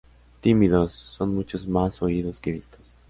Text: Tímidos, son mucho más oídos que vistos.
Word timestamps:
Tímidos, 0.39 0.93
son 0.93 1.35
mucho 1.35 1.59
más 1.67 2.01
oídos 2.01 2.39
que 2.39 2.51
vistos. 2.51 2.99